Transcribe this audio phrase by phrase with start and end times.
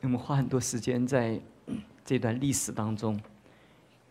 [0.00, 1.40] 我们花很多时间在
[2.04, 3.20] 这段历史当中，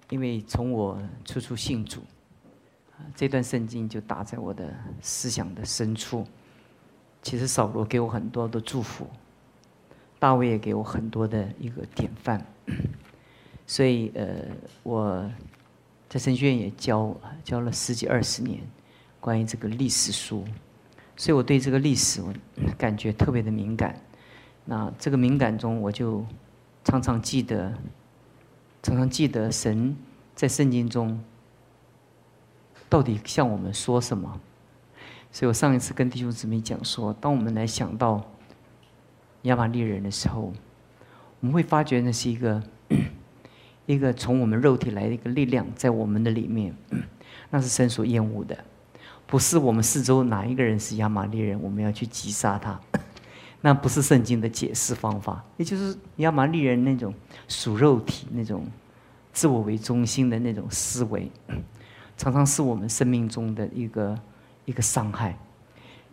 [0.09, 2.01] 因为从我初初信主，
[3.15, 6.27] 这段圣经就打在我的思想的深处。
[7.23, 9.07] 其实扫罗给我很多的祝福，
[10.19, 12.45] 大卫也给我很多的一个典范。
[13.65, 14.45] 所以呃，
[14.83, 15.29] 我
[16.07, 18.61] 在神学院也教教了十几二十年
[19.19, 20.45] 关于这个历史书，
[21.15, 22.33] 所以我对这个历史我
[22.77, 23.99] 感觉特别的敏感。
[24.69, 26.25] 那这个敏感中，我就
[26.83, 27.73] 常常记得，
[28.83, 29.95] 常常记得神
[30.35, 31.23] 在圣经中
[32.89, 34.41] 到底向我们说什么。
[35.31, 38.29] 所以我上一次跟弟兄姊妹讲说，当我们来想到
[39.43, 40.51] 亚玛利人的时候，
[41.39, 42.61] 我们会发觉那是一个
[43.87, 46.75] 一个从我们肉体来的一个力量在我们的里面，
[47.51, 48.57] 那是神所厌恶的，
[49.25, 52.77] 不是我们四周哪一个人是亚玛利人，我们要去击杀他。
[53.67, 57.13] 那不是圣经的解释方法，也就是亚玛利人那种
[57.49, 58.65] 属肉体、那种
[59.33, 61.29] 自我为中心的那种思维，
[62.15, 64.17] 常常是我们生命中的一个
[64.63, 65.37] 一个伤害。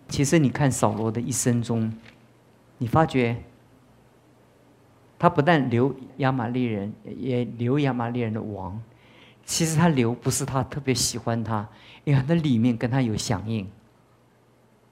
[0.08, 1.96] 其实你看扫罗的一生中，
[2.78, 3.36] 你发觉
[5.16, 8.82] 他不但留亚玛利人，也留亚玛利人的王。
[9.44, 11.68] 其实他留不是他特别喜欢他，
[12.02, 13.64] 因为他里面跟他有响应。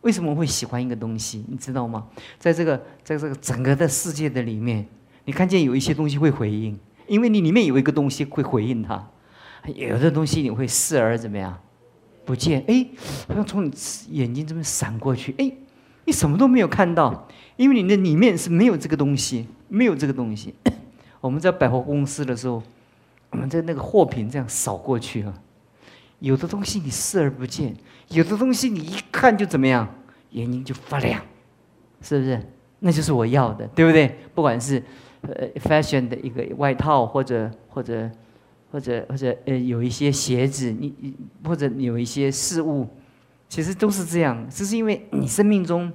[0.02, 1.44] 为什么会喜欢一个东西？
[1.48, 2.06] 你知道吗？
[2.38, 4.86] 在这个，在这个整个的世界的里面，
[5.24, 9.08] 你看见有一些东西会回应，因为你里面有一个东西会回应它。
[9.76, 11.56] 有的东西你会视而怎么样？
[12.24, 12.86] 不见，哎，
[13.28, 13.72] 好像从你
[14.10, 15.50] 眼睛这边闪过去，哎，
[16.04, 20.54] 你什么都没有看到，因为你的里面是没有这个东西，没有这个东西。
[21.20, 22.60] 我们在百货公司的时候，
[23.30, 25.32] 我们在那个货品这样扫过去啊。
[26.22, 27.74] 有的东西你视而不见，
[28.10, 29.88] 有的东西你一看就怎么样，
[30.30, 31.20] 眼睛就发亮，
[32.00, 32.40] 是不是？
[32.78, 34.18] 那就是我要的，对不对？
[34.32, 34.80] 不管是
[35.22, 38.08] 呃 fashion 的一个外套，或者或者
[38.70, 41.12] 或者或者呃有一些鞋子，你你
[41.44, 42.88] 或者有一些事物，
[43.48, 44.46] 其实都是这样。
[44.48, 45.92] 这是因为你生命中，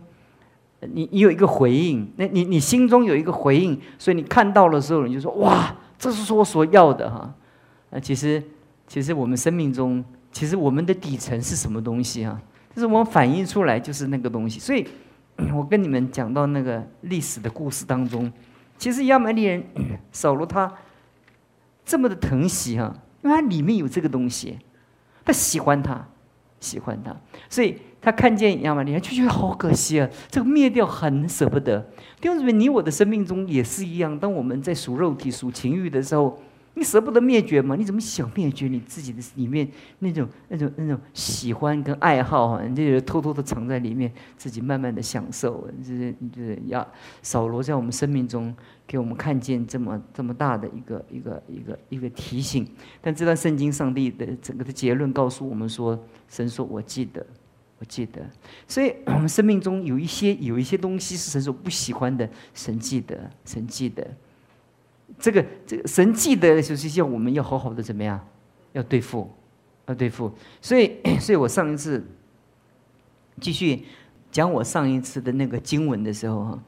[0.82, 7.34] 你你有一个回应，那你你心中有一个回应，所以你看到的时候，你就说哇，这是我所要的哈。
[7.92, 8.44] 那其实
[8.88, 10.04] 其实我们生命中。
[10.38, 12.40] 其实我们的底层是什么东西啊？
[12.76, 14.60] 就是我们反映出来就是那个东西。
[14.60, 14.88] 所以，
[15.52, 18.32] 我跟你们讲到那个历史的故事当中，
[18.78, 19.64] 其实亚玛利人
[20.14, 20.72] 扫罗他
[21.84, 24.60] 这么的疼惜哈，因为他里面有这个东西，
[25.26, 26.08] 他喜欢他，
[26.60, 27.18] 喜欢他，
[27.50, 31.80] 所以他看见亚玛利人就觉得好可惜啊，这个灭掉很舍不得。
[32.22, 36.40] 弟兄姊妹，你我的生命中也是一样，当我们在数肉体、数情欲的时候。
[36.78, 37.76] 你舍不得灭绝吗？
[37.76, 39.68] 你怎么想灭绝你自己的里面
[39.98, 42.64] 那种那种那种喜欢跟爱好啊？
[42.64, 45.68] 你就偷偷的藏在里面，自己慢慢的享受。
[45.84, 46.88] 就是就是要
[47.24, 48.56] 扫罗在我们生命中
[48.86, 52.70] 给我们看见这么这么大的一个一个一个一个提醒。
[53.02, 56.00] 但这段圣经上帝的整个的结论告诉我们说：
[56.30, 57.26] 神说我记得，
[57.80, 58.22] 我记得。
[58.68, 64.08] 所以我们生命中有一些有一些东西是神所不喜欢的，神记得，神记得。
[65.18, 68.20] 这个这个神记得就是叫我们要好好的怎么样，
[68.74, 69.30] 要对付，
[69.88, 70.32] 要对付。
[70.62, 72.06] 所以， 所以我上一次
[73.40, 73.86] 继续
[74.30, 76.60] 讲我上一次的那个经文的时候哈，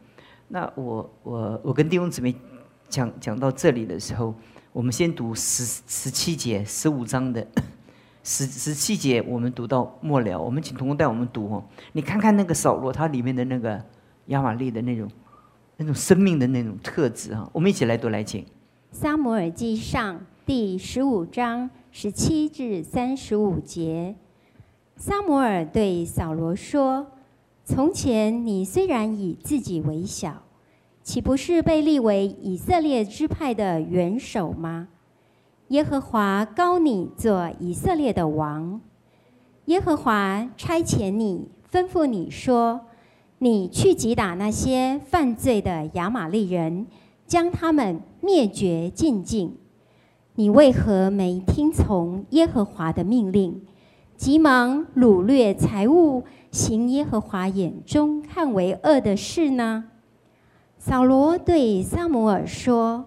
[0.48, 2.34] 那我我我跟弟兄姊妹
[2.88, 4.34] 讲讲到这里的时候，
[4.72, 7.46] 我们先读十十七节十五章的
[8.24, 11.64] 十十七节，我们读到末了，我们请同工带我们读哦。
[11.92, 13.84] 你看看那个扫罗他里面的那个
[14.28, 15.08] 亚玛利的那种。
[15.81, 18.45] 那种生命的那种特质哈，我们一起来读来听。
[18.91, 24.13] 撒摩尔记上第十五章十七至三十五节，
[24.97, 27.07] 撒摩尔对扫罗说
[27.63, 30.44] ：“从前你虽然以自己为小，
[31.01, 34.90] 岂不是被立为以色列支派的元首吗？
[35.69, 38.81] 耶和华高你做以色列的王，
[39.67, 42.81] 耶和华差遣你，吩咐你说。”
[43.42, 46.86] 你去击打那些犯罪的亚玛利人，
[47.26, 49.56] 将他们灭绝尽尽。
[50.36, 53.62] 你为何没听从耶和华的命令，
[54.18, 59.85] 急忙掳掠财物，行耶和华眼中看为恶的事呢？
[60.78, 63.06] 扫罗对撒母耳说：“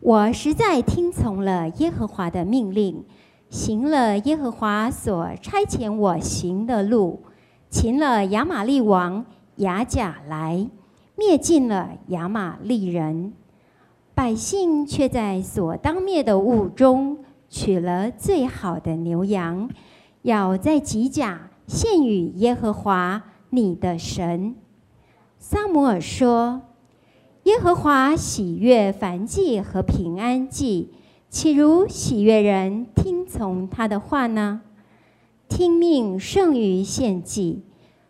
[0.00, 3.04] 我实在听从了耶和华的命令，
[3.50, 7.22] 行了耶和华所差遣我行的路，
[7.68, 9.26] 擒了亚玛利王。”
[9.58, 10.68] 雅甲来
[11.16, 13.32] 灭尽了亚玛利人，
[14.14, 17.18] 百姓却在所当灭的物中
[17.48, 19.68] 取了最好的牛羊，
[20.22, 24.54] 要在吉甲献与耶和华你的神。
[25.38, 26.62] 撒母耳说
[27.44, 30.90] ：“耶和华喜悦凡祭和平安祭，
[31.28, 34.60] 岂如喜悦人听从他的话呢？
[35.48, 37.62] 听命胜于献祭，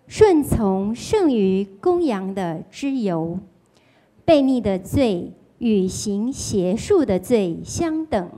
[0.08, 3.38] 顺从胜于公羊的脂油。
[4.26, 8.28] 悖逆的罪与行邪术的罪相等，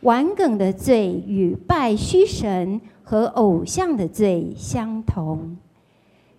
[0.00, 5.58] 顽梗的罪与拜虚神和偶像的罪相同。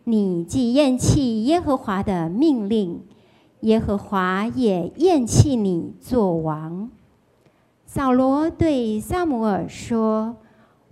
[0.05, 3.01] 你既厌弃耶和华的命令，
[3.61, 6.89] 耶和华也厌弃你做王。
[7.85, 10.37] 扫罗对撒母耳说：“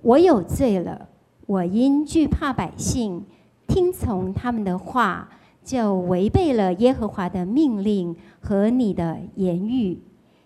[0.03, 1.09] 我有罪了，
[1.45, 3.25] 我因惧怕百姓，
[3.71, 5.29] 听从他们的话。”
[5.63, 9.99] 就违背了耶和华的命令和你的言语。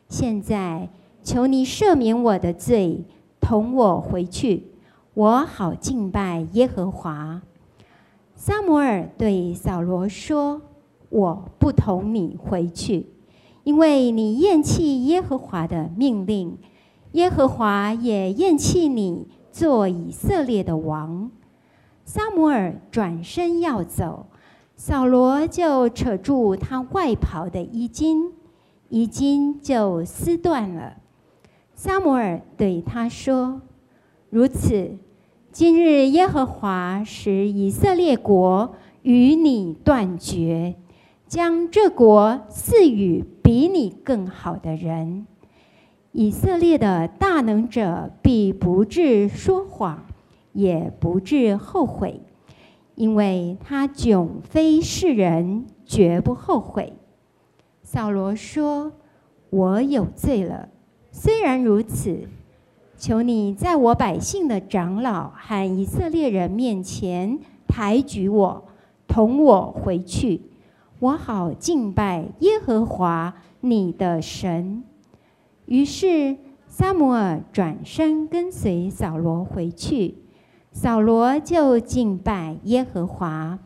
[0.09, 0.89] 现在
[1.23, 3.05] 求你赦免我的罪，
[3.39, 4.63] 同我回去，
[5.13, 7.41] 我好敬拜耶和华。
[8.35, 10.61] 撒摩尔对扫罗说
[11.07, 13.07] ：“我不同你回去，
[13.63, 16.57] 因为你厌弃耶和华的命令，
[17.13, 21.31] 耶和华也厌弃你做以色列的王。”
[22.05, 24.27] 撒摩尔转身要走。
[24.77, 28.31] 扫罗就扯住他外袍的衣襟，
[28.89, 30.97] 衣襟就撕断了。
[31.73, 33.61] 撒摩尔对他说
[34.29, 34.97] ：“如此，
[35.51, 40.75] 今日耶和华使以色列国与你断绝，
[41.27, 45.25] 将这国赐予比你更好的人。
[46.11, 50.04] 以色列的大能者必不至说谎，
[50.55, 52.19] 也不致后悔。”
[52.95, 56.93] 因为他迥非世人，绝不后悔。
[57.83, 58.93] 扫罗说
[59.51, 60.69] ：“我有罪了。
[61.11, 62.29] 虽然如此，
[62.97, 67.37] 求你在我百姓的长老和以色列人面前
[67.67, 68.63] 抬举我，
[69.09, 70.41] 同我回去，
[70.99, 74.83] 我好敬拜耶和华你的神。”
[75.67, 76.37] 于是
[76.67, 80.15] 撒母耳转身跟随扫罗回去。
[80.75, 83.57] 扫罗就敬拜耶和华。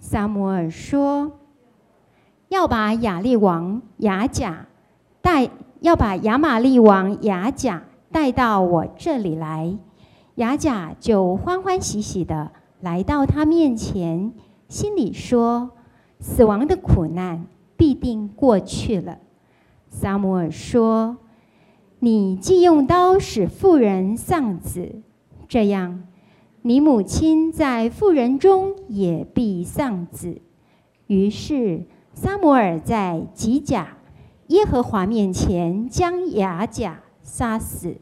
[0.00, 1.30] 撒摩尔说
[2.50, 4.66] ：“要把亚利王雅甲
[5.22, 5.48] 带，
[5.78, 9.78] 要把亚玛利王雅甲带到我这里来。”
[10.34, 12.50] 雅甲就欢欢喜喜的
[12.80, 14.32] 来到他面前，
[14.68, 15.70] 心里说
[16.18, 17.46] ：“死亡的苦难
[17.76, 19.18] 必定过去了。”
[19.88, 21.18] 撒摩尔说
[22.00, 25.02] ：“你既用刀使妇人丧子，
[25.46, 26.02] 这样。”
[26.64, 30.40] 你母亲在妇人中也必丧子。
[31.08, 33.96] 于是撒摩尔在吉甲
[34.46, 37.96] 耶和华面前将雅甲杀死。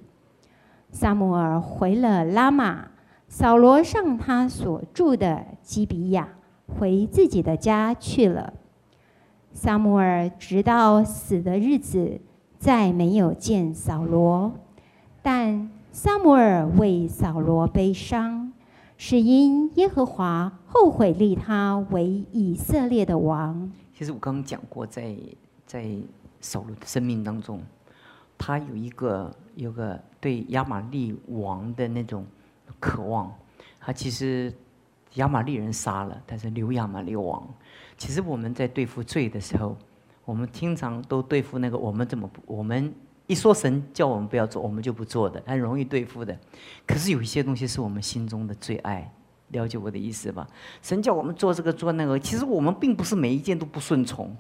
[0.91, 2.89] 撒摩尔回了拉玛，
[3.29, 6.29] 扫罗上他所住的基比亚，
[6.67, 8.53] 回自己的家去了。
[9.55, 12.21] 撒摩尔直到死的日子，
[12.59, 14.53] 再没有见扫罗，
[15.23, 18.50] 但撒摩尔为扫罗悲伤。
[19.03, 23.73] 是因耶和华后悔立他为以色列的王。
[23.95, 25.17] 其实我刚刚讲过，在
[25.65, 25.97] 在
[26.39, 27.63] 扫罗的生命当中，
[28.37, 32.27] 他有一个有个对亚玛利王的那种
[32.79, 33.33] 渴望。
[33.81, 34.53] 他其实
[35.15, 37.43] 亚玛利人杀了，但是留亚玛利王。
[37.97, 39.75] 其实我们在对付罪的时候，
[40.27, 42.93] 我们经常都对付那个我们怎么我们。
[43.31, 46.37] 一说神叫我们不要做，我们就不做的，很容易对付的。
[46.85, 49.09] 可是有一些东西是我们心中的最爱，
[49.51, 50.45] 了解我的意思吧？
[50.83, 54.37] 神叫我们做这个做那个，其实我们并不是每一件都不顺从。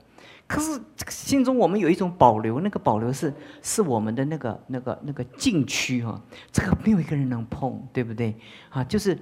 [0.49, 3.33] 可是这个心中我们有一种保留，那个保留是
[3.63, 6.21] 是我们的那个那个那个禁区哈，
[6.51, 8.35] 这个没有一个人能碰，对不对？
[8.71, 9.17] 啊，就是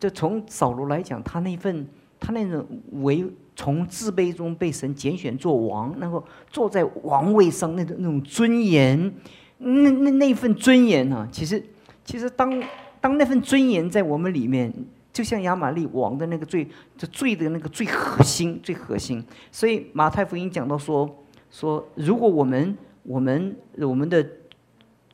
[0.00, 1.86] 就从扫罗来讲，他那份
[2.24, 2.64] 他那种
[3.02, 3.26] 为。
[3.56, 9.14] 从自卑中被神拣选做王，然后坐在王位上那种那种尊严，
[9.58, 11.28] 那那那份尊严呢？
[11.30, 11.64] 其实，
[12.04, 12.60] 其实当
[13.00, 14.74] 当那份尊严在我们里面，
[15.12, 19.24] 就像亚玛利王的那个最这最的那个最核心最核心。
[19.52, 21.08] 所以马太福音讲到说
[21.48, 24.20] 说，如果我们我们我们的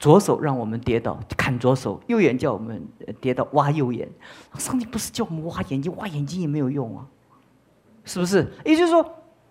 [0.01, 2.83] 左手让我们跌倒砍左手，右眼叫我们
[3.21, 4.09] 跌倒挖右眼，
[4.59, 7.07] 上帝不是叫我们挖眼睛，挖眼睛也没有用啊。
[8.03, 8.51] 是不是？
[8.65, 9.03] 也就是说，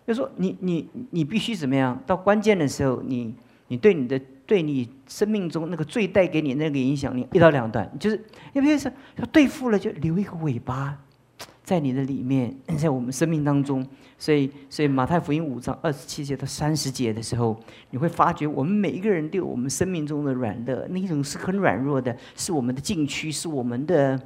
[0.08, 2.02] 就是说你你你必须怎么样？
[2.08, 3.36] 到关键的时候，你
[3.68, 7.90] 你对你的对你生命中那个罪带给你那个影响，你一刀两断。
[8.00, 8.20] 就是
[8.54, 11.00] 因为是要对付了，就留一个尾巴
[11.70, 13.86] 在你的里面， 在我们生命当中。
[14.18, 17.56] 所以，所以马太福音五章二十七节到三十节的时候，
[17.92, 24.20] 你会发觉我们每一个人对我们生命中的软弱，那一种是很软弱的，是我们的禁区，是我们的。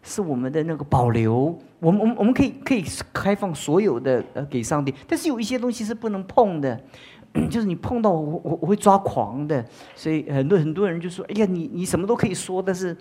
[0.00, 1.58] 是我们的那个保留。
[1.80, 6.80] 我们我们我们可以可以开放所有的呃给上帝，但是有一些东西是不能碰的，
[7.50, 9.62] 就是你碰到我我我会抓狂的。
[9.96, 12.96] 所以很多很多人就说：“哎呀，你你什么都可以说，但是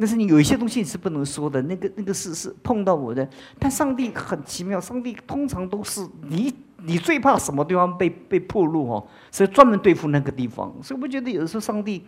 [0.00, 1.60] 但是你有一些东西是不能说的。
[1.62, 3.28] 那个那个是是碰到我的。
[3.58, 10.74] 但上帝很奇妙，上帝通常都是你你最怕什么地方被被破路哦，所以专门对付那个地方。
[10.82, 12.02] 所以我觉得有的时候上帝。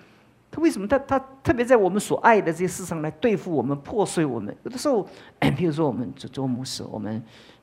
[0.55, 4.55] 他为什么他他特别在我们所爱的这些事上来对付我们破碎我们？
[4.65, 5.09] 有的时候，
[5.57, 7.23] 比如说我们做做牧师，我们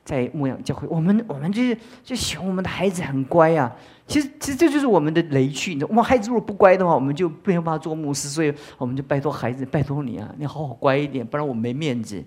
[0.10, 3.72] 在牧养教会，我们我们就是就喜欢我们的孩子很乖啊。
[4.08, 12.24] 其实其实这就是我们的雷区，你知道，我们孩子如果不乖的话，我们就没有办法做牧师，所以我们就拜托孩子，拜托你啊，你好好乖一点，不然我没面子。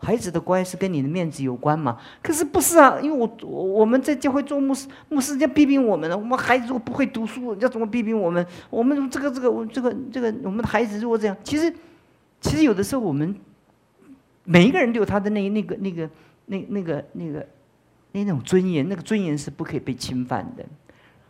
[0.00, 1.98] 孩子的乖是跟你的面子有关嘛？
[2.22, 3.00] 可是不是啊？
[3.02, 6.16] 因为我我我们在教会做牧师，牧师要批评我们了。
[6.16, 8.46] 我们孩子如果不会读书，要怎么批评我们？
[8.70, 11.74] 我们这个这个我这个这个我们的孩子如果这样，其实
[12.40, 13.34] 其实有的时候我们
[14.44, 16.08] 每一个人都有他的那那个那个
[16.48, 17.46] 那那个那个
[18.12, 20.64] 那种尊严，那个尊严是不可以被侵犯的。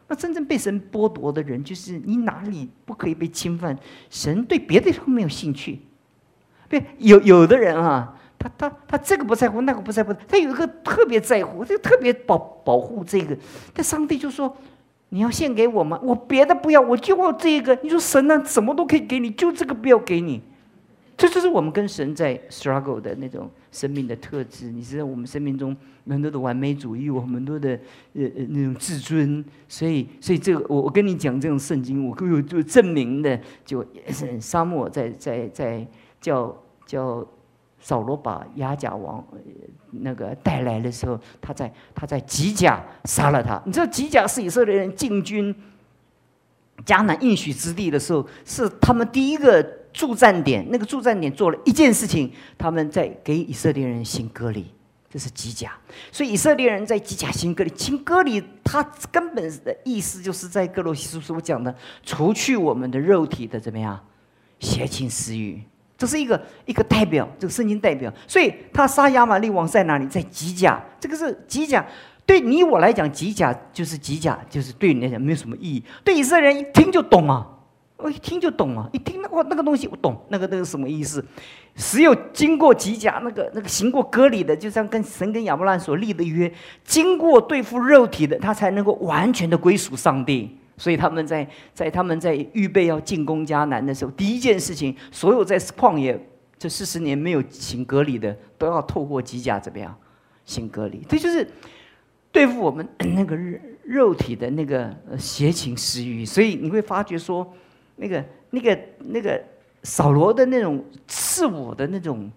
[0.09, 3.79] 那真正被神剥夺的人，就是你哪里不可以被侵犯？
[4.09, 5.81] 神对别的地方没有兴趣。
[6.69, 8.15] 对，有有的人啊。
[8.41, 13.37] 他他他这个不在乎，那个不在乎，他有一个特别在乎，就特别保保护这个。
[13.75, 14.57] 但上帝就说
[15.11, 15.99] ：“你要献给我吗？
[16.05, 20.41] 我别的不要，我就要这个。”你说神呢，什么都可以给你，就这个不要给你。
[21.19, 24.71] 这就是我们跟神在 struggle 的那种生命的特质。
[24.71, 25.77] 你知道，我们生命中
[26.09, 27.71] 很多的完美主义，我很多的
[28.15, 29.45] 呃呃那种自尊。
[29.69, 33.85] 所以，所以这个我我跟你讲这种圣经，我有就证明的，就
[34.41, 35.87] 沙漠在在在
[36.21, 36.57] 叫
[36.87, 37.27] 叫。
[37.81, 39.25] 扫罗把亚甲王
[39.93, 43.63] 那个带来的时候，他在他在吉甲杀了他。
[43.65, 45.55] 你知道吉甲是以色列人进军
[46.85, 49.63] 迦南应许之地的时候，是他们第一个
[49.99, 50.65] 驻站点。
[50.71, 54.67] 那个驻站点做了一件事情，他们在给以色列人行割礼，
[55.11, 55.73] 这是吉甲。
[56.13, 61.75] 所以以色列人在吉甲行割礼，行割礼，它根本的意思就是在哥罗西书所讲的，
[62.05, 63.99] 除去我们的肉体的怎么样
[64.61, 65.61] 邪情私欲。
[65.97, 70.07] 这是一个一个代表，这个圣经代表，所以他杀亚玛利王在哪里？
[70.07, 71.85] 在吉甲，这个是吉甲。
[72.25, 75.83] 对你我来讲，吉甲就是吉甲，就是对你来讲没有什么意义。
[76.05, 77.45] 对以色列人一听就懂啊，
[77.99, 81.23] 我一听就懂啊，一听那个那个东西我懂，那个那个什么意思？
[81.75, 86.51] 只有经过吉甲，那个那个行过割礼的，就像跟神跟亚伯兰所立的约，
[86.85, 90.57] 经过对付肉体的，他才能够完全的归属上帝。
[90.77, 96.17] 所以他们在在他们在预备要进攻迦南的时候，第一件事情，所有在旷野
[96.57, 99.93] 这四十年没有行隔离的，都要透过机甲怎么样
[100.45, 101.05] 行隔离？
[101.09, 101.45] 这就是
[102.31, 103.37] 对付我们那个
[103.83, 106.25] 肉体的那个邪情私欲。
[106.25, 107.53] 所以你会发觉说，
[107.99, 109.39] 那个那个那个
[109.83, 112.31] 扫罗的那种自我的那种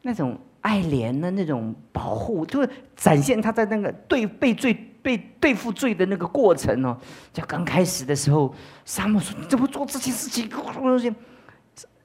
[0.00, 4.86] 那种爱怜的那种保护，就是展现他在那个对被罪。
[5.02, 6.94] 被对付罪的那个过程哦，
[7.32, 11.10] 就刚开始的时候，沙姆说：“你怎么做这些事情？”东西，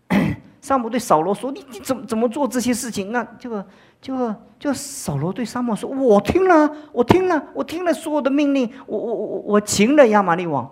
[0.62, 3.62] 沙姆对扫罗说：“你你怎么怎么做这些事情？”那就
[4.00, 10.66] 就就扫罗对沙姆说：“我听了，我听了，我听了所有的命令，我我我我擒了亚玛利王。”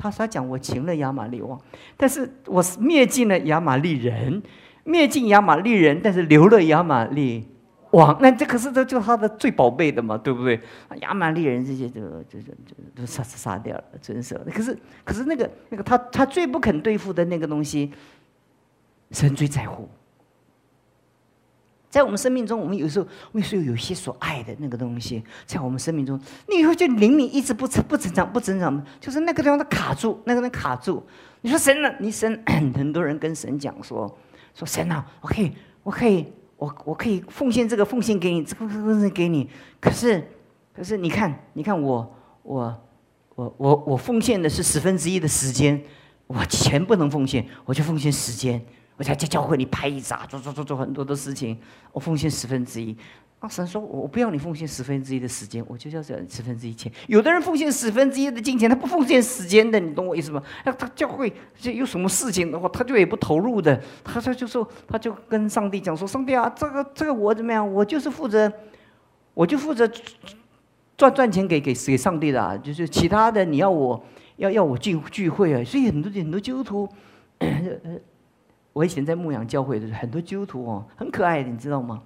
[0.00, 1.60] 他他讲：“我擒了亚玛利王，
[1.96, 4.42] 但是我灭尽了亚玛利人，
[4.84, 7.46] 灭尽亚玛利人，但是留了亚玛利。”
[7.92, 10.60] 王，那这可是这就他的最宝贝的嘛，对不对？
[11.00, 14.34] 亚玛利人这些就就就就都杀杀掉了，真是。
[14.54, 17.92] 可是可是那个那个他他最不肯对付的那个东西，
[19.10, 19.88] 神最在乎。
[21.90, 26.18] 在我们生命中，我们有时候我们有有些所爱的那个东西，在我们生命中，
[26.48, 31.04] 你以后就灵敏一直不成不成长不成长，就是那个地方它卡住，那个人卡住。
[31.42, 31.92] 你说神呢？
[31.98, 34.18] 你神 很多人跟神讲说
[34.54, 36.24] 说神啊，我可以我可以。
[36.60, 39.48] 我我可以奉献这个奉献给你，这个奉献给你。
[39.80, 40.22] 可是，
[40.74, 42.82] 可是你看，你看我我
[43.34, 45.82] 我我我奉献的是十分之一的时间，
[46.26, 48.60] 我钱不能奉献，我就奉献时间。
[49.00, 51.58] 我在教会里拍一扎，做做做做很多的事情，
[51.90, 52.94] 我奉献十分之一。
[53.38, 53.48] 啊！
[53.48, 56.92] 神说：“我不要你奉献十分之一的时间，我就要这十分之一钱。
[57.06, 60.42] 有的人奉献十分之一的金钱，他不奉献时间的，你懂我意思吗？
[60.66, 63.82] 那他教会就有什么事情的话，他就也不投入的。
[64.04, 67.66] 他他就说，他就跟上帝讲说：上帝啊，这个这个我怎么样？
[67.72, 68.52] 我就是负责，
[69.32, 69.90] 我就负责
[70.98, 74.04] 赚赚钱给给给上帝的，就是其他的你要我
[74.36, 75.64] 要要我聚聚会啊。
[75.64, 76.86] 所以很多很多基督徒，
[78.72, 82.02] 我以前在牧羊教会的时候，很多基督徒哦，很可爱的，你知道吗？”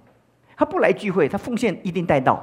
[0.57, 2.41] 他不来聚会，他奉献一定带到。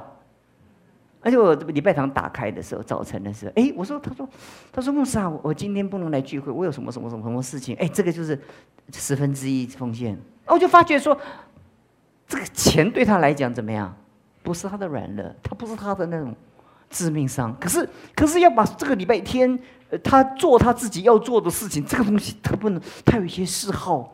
[1.21, 4.29] 而且我礼拜堂打开的时候，早晨的时候，哎，我说，他说，
[4.71, 7.75] 他说牧师啊，我今天不能来聚会，我有什么什么什么什么事情？
[7.77, 8.39] 哎，这个就是
[8.91, 10.17] 十分之一奉献。
[10.45, 11.17] 我就发觉说，
[12.27, 13.95] 这个钱对他来讲怎么样？
[14.43, 16.35] 不是他的软肋，他不是他的那种
[16.93, 17.53] 致命伤。
[17.59, 19.59] 可是，可是要把这个礼拜天，
[19.89, 24.11] 呃，他做他自己要做的事情，这个东西他不能，他有一些嗜好。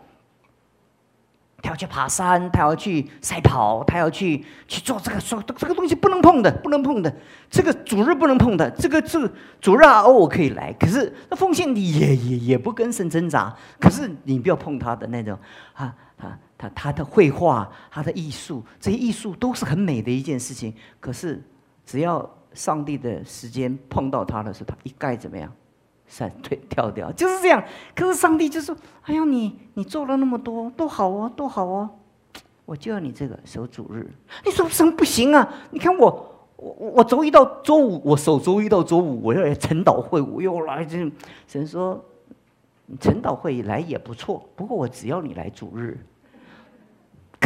[1.61, 7.13] 他要去爬山，他要去赛跑，他要去去做这个说这个东西不能碰的，不能碰的。
[7.49, 10.71] 这个主日不能碰的，这个这个主日啊，偶尔可以来。
[10.79, 13.53] 可是那奉献你也也也不跟神挣扎。
[13.77, 15.37] 可是你不要碰他的那种
[15.73, 20.73] 啊，啊他他的绘画，他的艺术，这些艺术都是很美的一件事情。
[21.01, 21.43] 可是
[21.85, 22.21] 只要
[22.53, 25.51] 上帝的时间碰到他的时候，他一概怎么样？
[26.07, 27.63] 闪退跳掉就是这样，
[27.95, 28.75] 可是上帝就说
[29.05, 31.87] ：“哎呀，你你做了那么多，多好哦，多好哦，
[32.65, 34.11] 我就要你这个守主日。”
[34.43, 35.47] 你说什么不行啊？
[35.69, 40.97] 你看我我我周一到周五，我守周一到周五，我要来晨祷会，我又来这。
[41.45, 42.03] 神说
[42.99, 45.95] ：“晨祷会来也不错，不过我只要你来主日。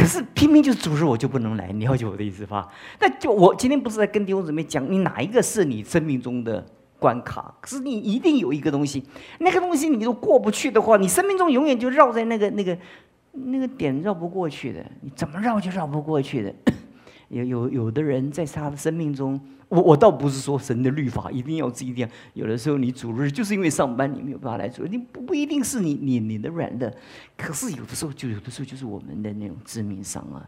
[0.03, 2.67] 可是偏偏就是主日我就不能来，你了解我的意思吧？
[2.99, 6.65] 那就我今天不是在跟弟兄姊妹讲，你哪一个是你生命中的？”
[6.99, 9.01] 关卡，可是你一定有一个东西，
[9.39, 12.77] 那个东西你都过不去的话，你生命中永远就绕在那个那个
[13.31, 16.53] 那个点绕不过去的，你怎么绕就绕不过去的。
[17.33, 26.95] 有有有的人在他的生命中，我我倒不是说神的律法一定要这样，有的时候你主日就是因为上班你没有办法来主，你不不一定是你你你的软的，
[27.37, 30.47] 可是有的时候就有的时候就是我们的那种致命伤啊。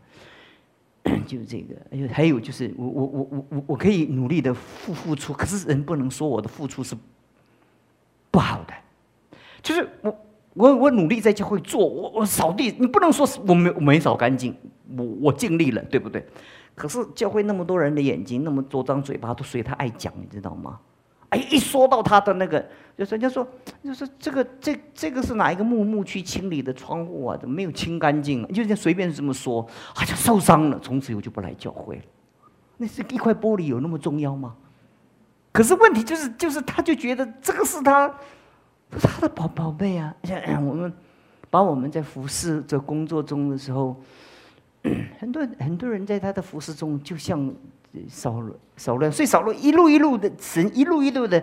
[1.27, 6.95] 就这个，哎呦，还有就是，我我我我我我可以努力的付付出，可是人不能说我的付出是
[8.31, 8.73] 不好的。
[9.61, 10.17] 就是我
[10.55, 14.55] 我我努力在教会做，我我扫地，你不能说我没我没扫干净，
[14.97, 16.25] 我我尽力了，对不对？
[16.75, 20.79] 可是教会那么多人的眼睛，那么多张嘴巴都随他爱讲，你知道吗？
[21.29, 22.63] 哎，一说到他的那个，
[22.97, 23.45] 就是人家说，
[23.83, 27.35] 就是这个这这个是哪一个木木去清理的窗户啊？
[27.35, 28.47] 怎么没有清干净？
[28.49, 32.03] 就这随便这么说，好像受伤了，从此以后就不来教会了。
[32.77, 34.55] 那是一块玻璃有那么重要吗？
[35.51, 38.13] 可是问题就是，就是他就觉得这个是他
[38.91, 40.13] 他的宝宝贝啊。
[40.23, 40.93] 像 我们
[41.49, 43.95] 把我们在服侍在工作中的时候，
[45.19, 47.53] 很多很多人在他的服侍中，就像。
[48.09, 51.41] 扫了，扫了，所以扫了一路一路的神，一路一路的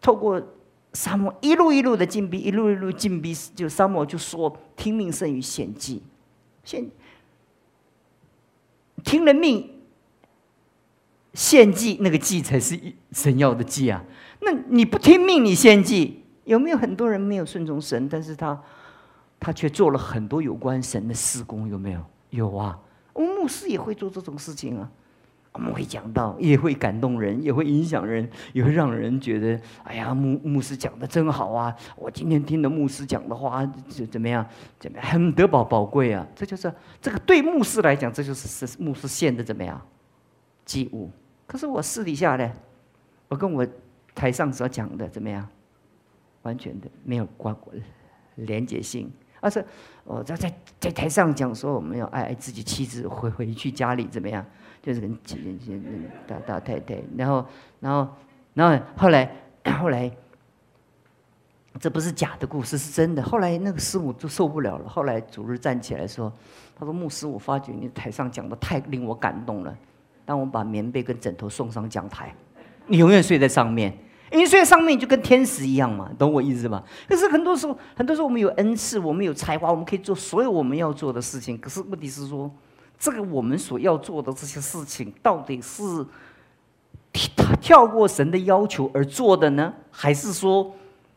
[0.00, 0.42] 透过
[0.94, 6.02] 沙漠，一路一路的进逼，一路一路进逼，就沙漠就说听命胜于献祭，
[6.64, 6.88] 献
[9.04, 9.70] 听了命
[11.34, 12.80] 献祭，那个祭才是
[13.12, 14.02] 神要的祭啊。
[14.40, 18.58] 那你不听命，你献祭，有没有很多人没有顺从神，但是他
[19.40, 21.68] 他却做了很多有关神的施工？
[21.68, 22.04] 有没有？
[22.30, 22.78] 有啊，
[23.12, 24.90] 我们牧师也会做这种事情啊。
[25.52, 31.74] 我们会讲到，也会感动人，也会影响人，也会让人觉得，哎呀，牧牧师讲的真好啊！
[31.96, 34.46] 我今天听的牧师讲的话，怎怎么样？
[34.78, 35.06] 怎么样？
[35.06, 36.24] 很得宝宝贵啊！
[36.36, 39.80] 这就是这个对牧师来讲，这就是是牧师献的怎么样
[40.64, 41.10] 祭物。
[41.46, 42.52] 可是我私底下呢，
[43.28, 43.66] 我跟我
[44.14, 45.48] 台上所讲的怎么样？
[46.42, 47.56] 完全的没有关
[48.36, 49.64] 联结性，而是
[50.04, 54.44] 我在在在台上讲说，我们要爱爱自己妻子，回回去家里怎么样？
[54.80, 55.82] 就是跟几几
[56.26, 57.44] 大大太太，然后，
[57.80, 58.08] 然后，
[58.54, 59.30] 然后后来，
[59.80, 60.10] 后来，
[61.80, 63.22] 这不是假的故事，是真的。
[63.22, 66.32] 后来那个师母就受不了了，后来主日站起来说
[66.78, 69.76] ：“他说牧师，我发觉你台上讲的太令我感动了，
[70.24, 72.32] 当我把棉被跟枕头送上讲台，
[72.86, 73.92] 你永远睡在上面，
[74.30, 76.82] 因为睡在上面就跟天使一样嘛，懂我意思吧？
[77.08, 81.56] 可是很多时候，很多时候我们有恩赐，我们有才华，我们可以做所有我们要做的事情。
[81.58, 82.50] 可是问题是说。”
[83.00, 86.04] 这个我们所要做的这些事情，到底是
[87.12, 90.74] 跳跳过神的要求而做的呢，还是说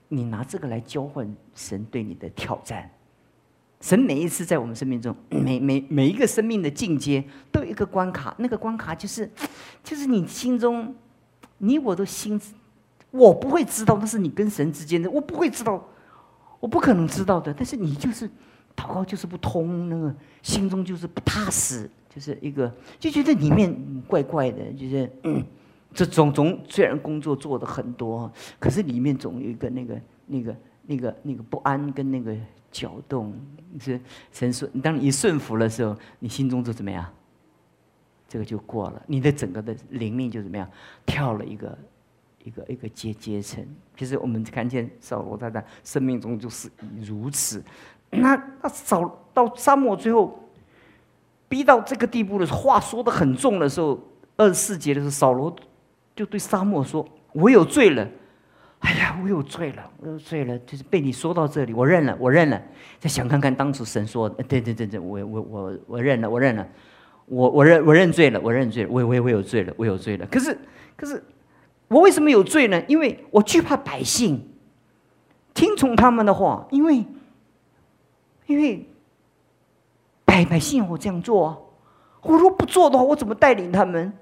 [0.10, 2.88] 你拿这个来交换神对你的挑战？
[3.80, 9.28] 神每一次在我们生命中，每每每一个生命的进阶，都有一个关卡，那个关卡就是，
[9.84, 10.94] 就是你心中，
[11.58, 12.40] 你我都心，
[13.12, 15.88] 我不会知道，那是你跟神之间的，我不会知道，
[16.60, 18.30] 我不可能知道的，但是你就是。
[18.74, 23.76] 祷告就是不通，那个心中就是不踏实，就是一个就觉得里面
[24.08, 25.44] 怪怪的，就是嗯，
[25.94, 30.56] 这总总虽然工作做的很多，可是里面总有一个那个那个
[30.88, 32.34] 那个那个不安跟那个
[32.72, 33.34] 搅动。
[33.78, 34.00] 是
[34.32, 37.06] 神说，当你一顺服的时候，你心中就怎么样？
[38.28, 40.68] 这个就过了，你的整个的灵命就怎么样？
[41.06, 41.78] 跳了一个
[42.44, 43.66] 一个一个阶阶层。
[43.96, 46.70] 其实我们看见扫罗他的生命中就是
[47.04, 47.64] 如此。
[48.10, 50.38] 那那扫到沙漠最后，
[51.48, 54.00] 逼到这个地步的时候，话说的很重的时候，
[54.38, 55.56] 二十四节的时候，扫罗
[56.16, 58.08] 就对沙漠说：“我有罪了，
[58.80, 62.62] 哎呀，我有罪了，我有罪了，就是被你说到这里，我认了，我认了。
[63.00, 66.68] 再想看看当初神说，对对对对，我我我我认了，我认了，
[67.28, 70.26] 我我认我认罪了，我认罪了，我我我有罪了，我有罪了。
[70.26, 70.58] 可是
[70.98, 71.24] 可是，
[71.92, 72.82] 我为什么有罪呢？
[72.88, 74.50] 因为我惧怕百姓，
[75.54, 77.06] 听从他们的话，因为
[78.46, 78.88] 因为
[80.24, 81.58] 百百姓我这样做啊，
[82.22, 84.14] 我如果不做的话，我怎么带领他们？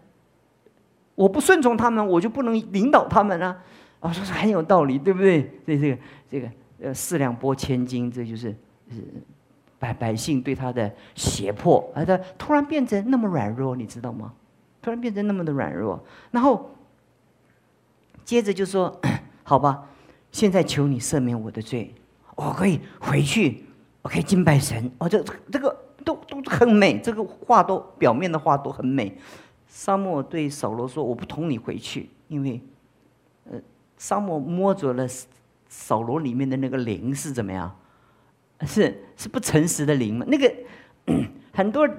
[1.13, 3.55] 我不顺从他们，我就不能领导他们啊。
[3.99, 5.43] 啊，说是很有道理，对不对？
[5.67, 6.49] 这这个这个
[6.81, 8.49] 呃，四两拨千斤，这就是
[8.89, 9.03] 是
[9.77, 14.33] 百百姓对他的胁迫，而他突然变成那么软弱，你知道吗？
[14.81, 16.71] 突然变成那么的软弱，然后
[18.29, 18.95] 接着就说
[19.41, 19.89] ：“好吧，
[20.31, 21.95] 现在求你赦免我的罪，
[22.35, 23.63] 我可以回去，
[24.03, 24.91] 我可以敬拜神。
[24.99, 25.19] 哦，这
[25.51, 29.17] 这个都都很美，这个话都表面的话都很美。”
[29.67, 32.61] 沙漠对扫罗说：“我不同你回去，因为。”
[33.49, 33.59] 呃
[33.97, 35.07] 沙漠摸着了
[35.67, 37.75] 扫罗里面的那个灵是怎么样？
[38.61, 40.25] 是是不诚实的灵吗？
[40.29, 40.53] 那个
[41.51, 41.89] 很多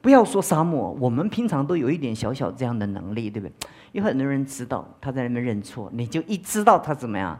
[0.00, 3.52] 不要说沙漠，我们平常都有一点小小这样的能力，对不对？
[3.92, 7.38] 有很多人知道他在那边认错，你就一知道他怎么样，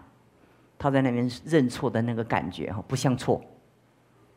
[0.79, 3.41] 他在那边认错的那个感觉哈，不像错。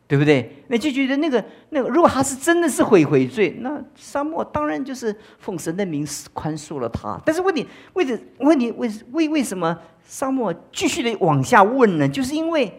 [0.06, 0.64] 对不对？
[0.68, 7.20] 那就觉得那个那个，如果他是真的是悔悔罪，那沙漠当然就是奉神的名宽恕了他。
[7.26, 12.08] 但是问题，为什问题为为为什么沙漠继续的往下问呢？
[12.08, 12.72] 就是因为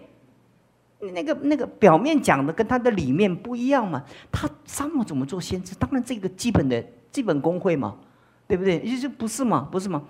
[1.12, 4.02] 那个那个表面讲的跟他的里面不一样嘛。
[4.30, 5.74] 他沙漠怎么做先知？
[5.76, 7.96] 当然这个基本的基本工会嘛，
[8.46, 8.78] 对不对？
[8.80, 10.02] 也就不是嘛，不是嘛？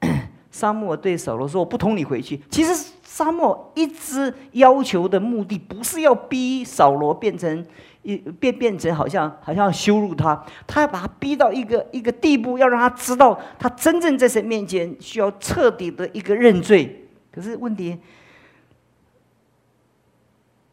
[0.50, 2.92] 沙漠对扫罗说：“我不同你回去。”其实。
[3.12, 7.62] 沙漠一直要求的目的不是要逼扫罗变成
[8.00, 17.06] 一变变成好像好像羞辱他，他要把他逼到一个一个地步，要让他知道他真正在神面前需要彻底的一个认罪。
[17.30, 17.98] 可是问题，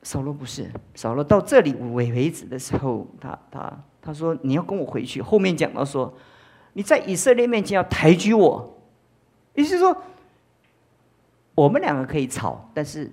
[0.01, 5.21] 扫罗不是扫罗到这里为为止的时候，他他他说你要跟我回去。
[5.21, 6.13] 后面讲到说
[6.73, 8.77] 你在以色列面前要抬举我，
[9.53, 9.95] 也就是说。
[11.55, 13.11] 我们两个可以吵，但是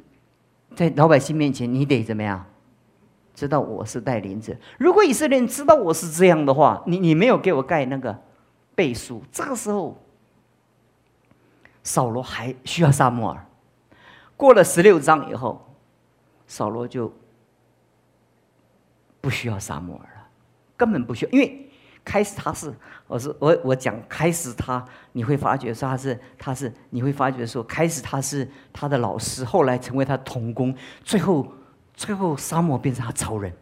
[0.76, 2.46] 在老百姓面前，你得怎么样？
[3.34, 4.54] 知道我是带领者。
[4.78, 8.16] 如果以色列人知道我是这样的话，你你没有给我盖那个
[8.76, 10.00] 背书，这个时候，
[11.82, 13.44] 扫罗还需要撒母耳。
[14.36, 15.65] 过了十六章以后，
[16.46, 17.12] 扫罗就
[19.20, 20.28] 不需要撒母耳了，
[20.76, 21.62] 根本不需要，因为。
[22.08, 22.72] 开始他是，
[23.08, 31.44] 我是我我讲开始他，你会发觉说他是他是，你会发觉说开始他是他的老师，后来成为他童工，最后
[31.94, 33.52] 最后沙漠变成他超人，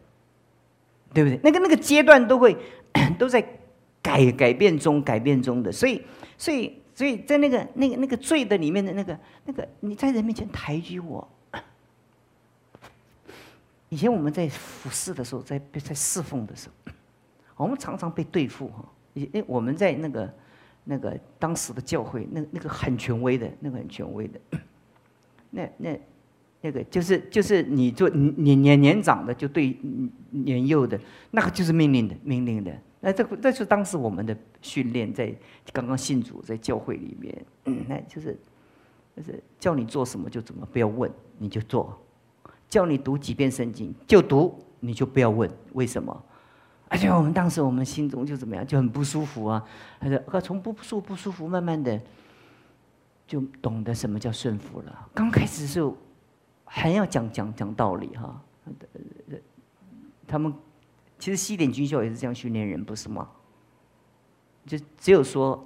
[1.15, 1.41] 对不对？
[1.43, 2.55] 那个那个阶段都会
[3.19, 3.41] 都在
[4.03, 6.05] 改改变中改变中的，所以
[6.37, 11.27] 所以所以在那个那个那个罪的里面的那个那个你在人面前抬举我，
[13.95, 16.93] 以前我们在服侍的时候，在在侍奉的时候。
[17.57, 20.35] 我们常常被对付哈，因为我们在那个
[20.83, 24.41] 那个当时的教会，那那个很权威的，那个很权威的，
[25.51, 26.01] 那那
[26.61, 29.79] 那个就是就是你做年年年长的就对
[30.31, 30.99] 年幼的，
[31.31, 32.77] 那个就是命令的命令的。
[32.99, 35.33] 那这这是当时我们的训练，在
[35.73, 37.47] 刚刚信主在教会里面，
[37.87, 38.37] 那就是
[39.17, 41.97] 就是叫你做什么就怎么，不要问你就做，
[42.69, 46.25] 叫你读几遍圣经就读，你就不要问为什么。
[46.89, 49.65] 而且我们当时我们心中就怎么样，就很不舒服啊。
[49.99, 52.01] 他说：“从不舒不舒服，慢慢的
[53.27, 55.09] 就懂得什么叫顺服了。
[55.13, 55.97] 刚开始的时候
[56.65, 58.41] 还要讲讲讲道理哈。
[60.27, 60.53] 他们
[61.19, 63.29] 其实西点军校也是这样训练人，不是吗？
[64.67, 65.63] 就只有说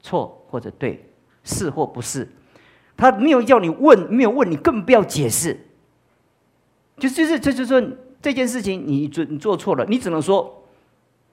[0.00, 1.04] 错或者对，
[1.44, 2.26] 是或不是，
[3.02, 5.66] 他没有叫你问，没有问你，更不要解释。
[6.98, 7.82] 就就是这就说。”
[8.22, 10.62] 这件事情你做你做错了，你只能说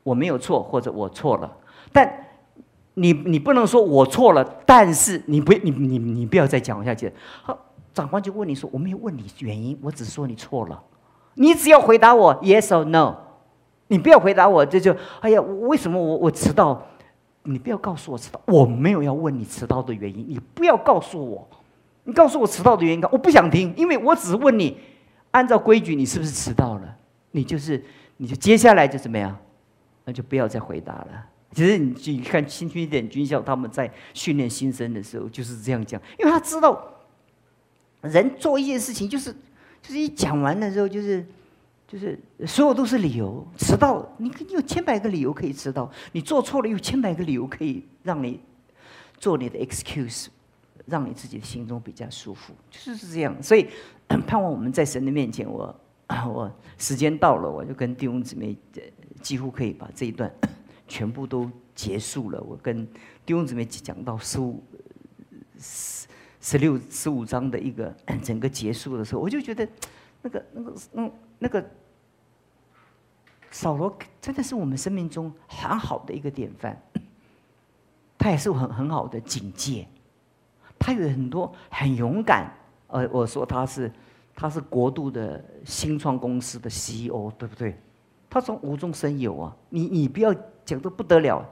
[0.02, 1.56] 我没有错或者我错了，
[1.92, 2.12] 但
[2.96, 7.14] 你你不能说我错了，但是你不你你你不要再讲下去。
[7.44, 7.56] 好，
[7.94, 10.82] 长官就问你说我没有问你原因，我只说你错了，
[11.36, 13.16] 你只要回答我 yes or no，
[13.86, 16.88] 你不要回答我这就哎呀为什么我我迟到，
[17.44, 21.48] 你不要告诉我迟到，我没有要问你迟到的原因，你不要告诉我，
[22.10, 24.76] 你告诉我迟到的原因，我不想听，因为我只是问你。
[25.32, 26.98] 按照规矩，你是不是迟到了？
[27.34, 27.80] 你就是，
[28.18, 29.38] 你就接下来就怎么样？
[30.06, 31.24] 那就不要再回答了。
[31.52, 36.84] 其实你去看新军点军校，他们在训练新生的时候就是这样讲，因为他知道，
[38.02, 39.32] 人做一件事情就是，
[39.84, 41.24] 就是一讲完了之后就是，
[41.88, 43.46] 就是所有都是理由。
[43.56, 48.40] 迟到，你你有千百个理由可以迟到；你做错了，有千百个理由可以让你
[49.20, 50.26] 做你的 excuse。
[50.90, 53.42] 让你自己的心中比较舒服，就是这样。
[53.42, 53.70] 所以
[54.28, 55.74] 盼望我们在神的面前，我
[56.28, 58.58] 我时间到了，我就跟弟兄姊妹
[59.22, 60.32] 几乎可以把这一段
[60.88, 62.42] 全部都结束了。
[62.42, 62.86] 我跟
[63.26, 64.64] 弟兄姊妹讲到十五
[65.60, 66.08] 十
[66.42, 69.68] 十六十五章的一个整个结束的时候，我就觉得
[70.22, 71.66] 那个那个嗯那个。
[73.52, 76.80] 扫罗真的是我们生命中很好的一个典范，
[78.16, 79.88] 他也是很很好的警戒，
[80.90, 82.52] 他有很多很勇敢。
[82.88, 83.92] 呃，我说他是
[84.36, 87.80] 他是国度的新创公司的 CEO，对不对？
[88.28, 89.56] 他从无中生有啊！
[89.70, 90.34] 你你不要
[90.66, 91.46] 讲的不得了，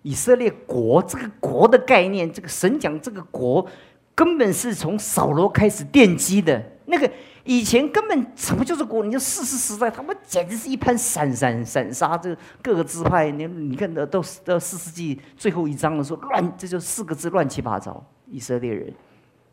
[0.00, 3.66] 以色列国这个国的概念，这个神讲这个国
[4.14, 7.10] 根本是从扫罗开始奠基的那个。
[7.44, 9.04] 以前根本什么就是国？
[9.04, 12.16] 你就世世时代，他们简直是一盘散散散沙。
[12.16, 18.00] 这个各个支派，你你看，到到到四世纪最后一章的时候，乱，这就四个字：乱七八糟。
[18.32, 18.92] 以色列人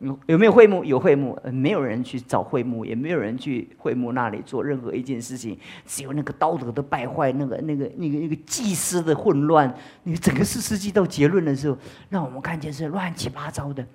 [0.00, 0.82] 有有没有会幕？
[0.82, 5.56] 有会幕，没有人去找会幕，也没有人去会幕那里做任何一件事情。
[5.86, 9.72] 只有那个道德的败坏，那个那个那个那个祭司的混乱。
[10.02, 13.86] 你整个四世纪到结论的时候，让我们看见是乱七八糟的。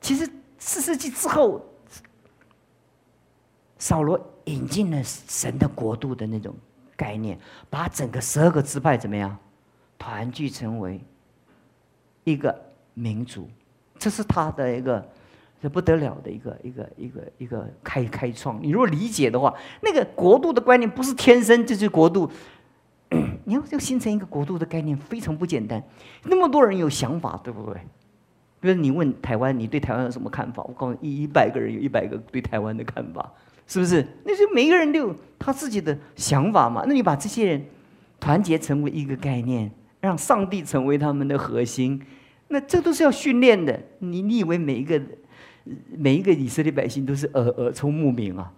[0.00, 1.64] 其实四世纪之后。
[3.78, 6.54] 扫罗引进了神的国度的那种
[6.96, 9.36] 概念，把整个十二个支派怎么样
[9.98, 10.98] 团聚成为
[12.24, 12.58] 一个
[12.94, 13.50] 民族，
[14.06, 15.04] 这是他的一个
[15.60, 18.56] 这不得了的一个一个一个一个开开创。
[18.62, 22.30] 你如果理解的话，那个国度的观念不是天生就是国度，
[23.46, 25.82] 你要要形成一个国度的概念非常不简单。
[26.22, 27.80] 那么多人有想法，对不对？
[28.60, 30.62] 比如你问台湾，你对台湾有什么看法？
[30.62, 33.28] 我告诉你，一百个人有一百个对台湾的看法。
[33.66, 34.06] 是不是？
[34.22, 36.84] 那就每个人都有他自己的想法嘛。
[36.86, 37.66] 那你把这些人
[38.20, 42.00] 团结成为一个概念，让上帝成为他们的核心，
[42.48, 43.80] 那这都是要训练的。
[43.98, 45.00] 你你以为每一个
[45.96, 48.52] 每一个以色列百姓都是耳耳聪目明啊？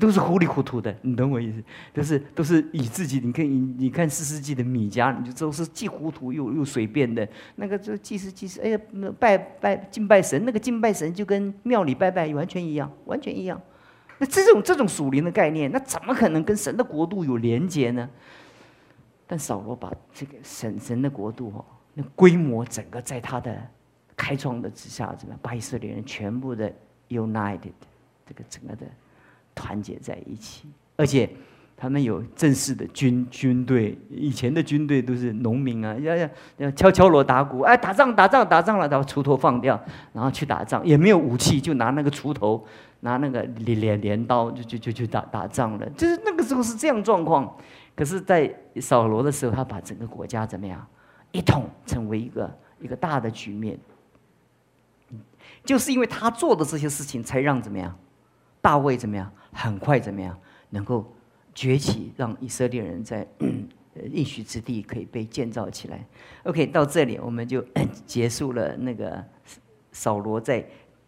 [0.00, 1.62] 都是糊里糊涂的，你懂我意思？
[1.92, 7.28] 都是都是以自己，你看你你看四世纪的米迦，你就都是既糊涂又又随便的。
[7.54, 8.80] 那个这祭司祭司，哎呀，
[9.20, 13.60] 拜拜敬拜神，那个敬拜神就跟庙里拜拜完全一样，完全一样。
[14.18, 18.10] 那这种这种属灵的概念，那怎么可能跟神的国度有连接呢？
[19.28, 23.56] 但扫罗把这个神神的国度哦，那规模整个在他的
[24.16, 26.70] 开创的之下，怎么把以色列人全部的
[27.08, 27.72] united，
[28.26, 28.86] 这个整个的
[29.54, 31.30] 团结在一起，而且
[31.76, 36.28] 他们有正式的军军队，以前的军队都是农民啊，要要
[36.58, 42.66] 要敲敲锣打鼓，哎，打仗打仗打仗了，然后锄头放掉，然后去打仗，也没有武器，就拿那个锄头。
[43.00, 47.54] 拿那个镰镰镰刀就就就去打打仗了，就是那个时候是这样状况。
[47.94, 50.82] 可是，在扫罗的时候，他把整个国家怎么样
[51.34, 53.78] 一统成为一个一个大的局面。
[55.62, 57.94] 就是因为他做的这些事情，才让怎么样
[58.62, 60.38] 大卫怎么样很快怎么样
[60.70, 61.12] 能够
[61.54, 63.26] 崛起，让以色列人在
[64.10, 66.06] 应许之地可以被建造起来。
[66.44, 67.62] OK，到这里我们就
[68.06, 69.22] 结束了那个
[69.92, 70.66] 扫罗在。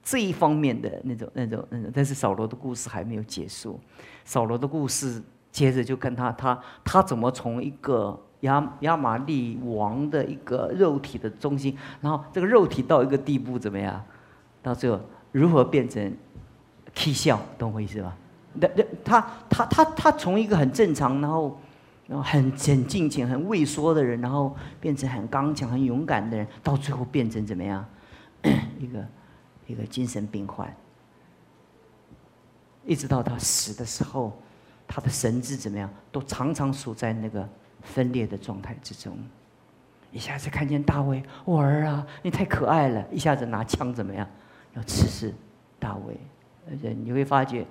[0.09, 3.81] 这一方面的那种、那种、那种，但是扫罗的故事还没有结束。
[4.25, 5.21] 扫罗的故事
[5.57, 14.05] 接着就跟他、他、他怎么从一个亚亚玛利王的一个肉体的中心，然后这个肉体到一个地步怎么样？
[14.63, 15.01] 到最后
[15.33, 16.15] 如何变成
[16.95, 18.15] K 笑，懂我意思吧？
[18.53, 21.59] 那那他他他他从一个很正常，然后
[22.07, 27.83] 然后很很尽情、很畏缩的人，然后变成很刚强、很勇敢的人，到最后变成怎么样？
[28.79, 29.03] 一个。
[29.69, 30.73] 一个精神病患，
[32.85, 34.33] 一直到他死的时候，
[34.87, 35.91] 他的神智怎么样？
[36.11, 37.49] 都常常处在那个
[37.83, 39.17] 分裂的状态之中。
[40.13, 43.07] 一下子看见大卫，我儿啊，你太可爱了！
[43.11, 44.27] 一下子拿枪怎么样？
[44.75, 45.35] 要刺死
[45.79, 46.17] 大卫。
[46.71, 47.67] 而且你会发觉，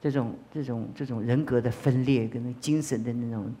[0.00, 3.52] 这种这种这种人格的分裂跟精神的那种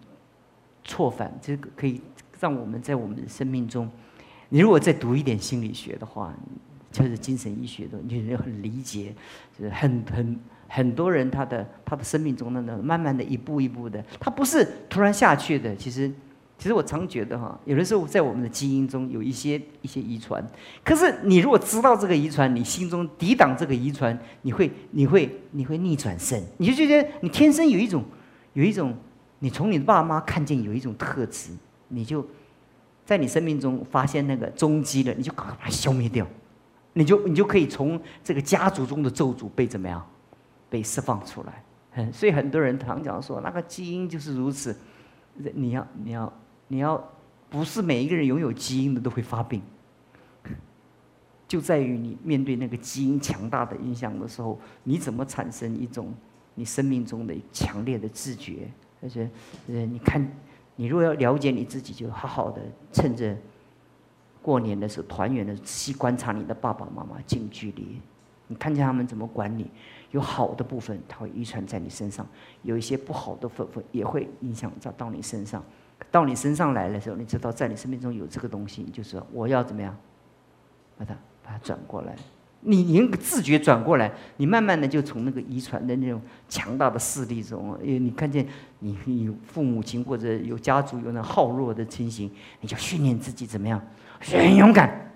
[0.84, 2.00] 错反，这个可以
[2.38, 3.90] 让我们在我们的生命中，
[4.48, 6.34] 你如果再读一点心理学的话。
[6.92, 9.14] 就是精神医学的，你就很理解，
[9.58, 10.38] 就是很很
[10.74, 15.76] 很多人他的他的生命中的呢慢慢的一步一步的，他不是突然下去的。
[15.76, 16.10] 其实，
[16.56, 20.42] 其实我常觉得哈，有的时候在我们的基因中有一些一些遗传，
[20.82, 28.02] 可是你如果知道这个遗传，你心中抵挡这个遗传，你会你会你会逆转身，你就觉得你天生有一种
[28.54, 28.96] 有一种，
[29.40, 31.50] 你从你的爸妈看见有一种特质，
[31.88, 32.26] 你就
[33.04, 36.26] 在你生命中发现那个踪迹了，你就赶快把它消灭掉。
[36.94, 40.06] 你就你就可以从这个家族中的咒诅被怎么样，
[40.72, 42.10] 被释放出来。
[42.10, 44.74] 所以很多人常讲说，那个基因就是如此。
[45.54, 46.32] 你要你要
[46.68, 47.02] 你要，
[47.50, 49.60] 不是每一个人拥有基因的都会发病。
[51.46, 56.14] 就在于你面对那个基因强大的影响的时候，你怎么产生一种
[56.54, 58.70] 你生命中的强烈的自觉？
[59.02, 59.28] 而且，
[59.68, 60.26] 呃，你看，
[60.76, 63.36] 你如果要了解你自己，就好好的趁着
[64.40, 68.00] 过年的时候、团圆的，仔细观察你的爸爸妈妈，近距离，
[68.46, 69.70] 你看见他们怎么管你。
[70.12, 72.24] 有好的部分，它会遗传在你身上；
[72.62, 75.62] 有一些不好的部分，也会影响到到你身上。
[76.10, 79.96] 到你身上来的时候，你知道在你生命中有这个东西，你就说我要怎么样，
[80.96, 82.14] 把它把它转过来。
[82.64, 88.46] 你你自觉转过来，你慢慢的就从那个遗传的那种强大的势力中，因为你看见
[88.78, 93.80] 你你父母亲或者有家族有那好弱的情形，你就训练自己怎么样，
[94.20, 95.11] 很勇敢。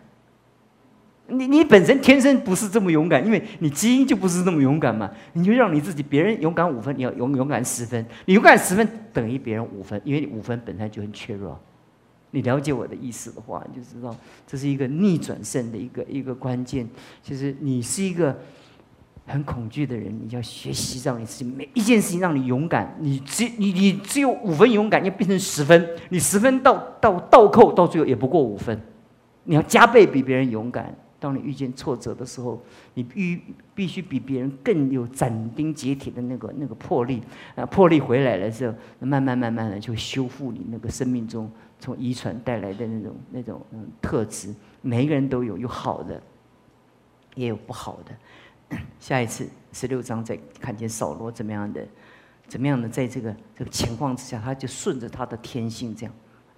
[1.29, 5.11] 你你本身天生不是这么勇敢，因为你基因就不是这么勇敢嘛。
[5.33, 8.05] 你就让你自己，别人勇敢五分，你要勇勇敢十分。
[8.27, 11.59] 你勇敢十分等于别人五分，因为你五分本身就很脆弱。
[12.31, 14.15] 你了解我的意思的话，你就知道
[14.47, 16.87] 这是一个逆转胜的一个一个关键。
[17.23, 18.37] 其实你是一个
[19.27, 22.95] 很恐惧的人，你要学习让你自己每一件事情让你勇敢。
[23.01, 25.89] 你只你你只有五分勇敢，要变成十分。
[26.11, 28.79] 你十分到到倒扣到最后也不过五分。
[29.45, 30.95] 你要加倍比别人勇敢。
[31.19, 32.63] 当你遇见挫折的时候，
[32.95, 33.41] 你必
[33.75, 37.23] 必须比别人更有斩钉截铁的那个那个魄力
[37.55, 37.65] 啊！
[37.67, 41.51] 魄力回来了之后，慢慢慢慢的就修复你那个生命中
[41.81, 44.55] 从遗传带来的那种那种嗯特质。
[44.83, 46.23] 每一个人都有有好的，
[47.35, 48.79] 也有不好的。
[49.01, 51.87] 下一次十六章再看见扫罗怎么样的，
[52.47, 56.15] 怎么样的在这个这个情况之下，他就顺着他的天性这样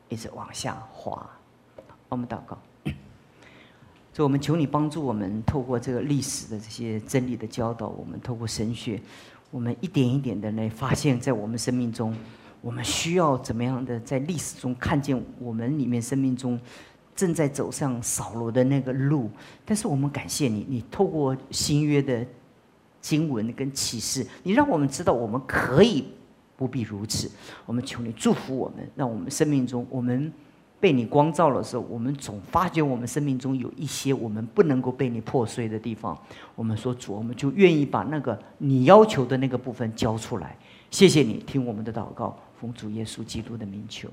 [0.08, 1.24] 一直往下滑。
[2.08, 2.58] 我们祷告。
[4.12, 9.00] 所以我们求你帮助我们，透过这个历史的这些真理的教导，我们透过神学，
[9.52, 12.12] 我们一点一点的来发现，在我们生命中，
[12.60, 16.58] 我们需要怎么样的在历史中看见我们里面生命中
[17.14, 19.30] 正在走上扫罗的那个路。
[19.64, 22.26] 但是我们感谢你，你透过新约的
[23.00, 26.04] 经文跟启示，你让我们知道我们可以
[26.56, 27.30] 不必如此。
[27.66, 30.32] 我们求你祝福我们，让我们生命中我们。
[30.80, 36.16] 被你光照的时候，我们总发觉我们生命中有一些我们不能够被你破碎的地方。
[36.54, 40.56] 我们说主，我们就愿意把那个你要求的那个部分交出来。
[40.90, 44.08] 谢谢你听我们的祷告，奉主耶稣基督的名求。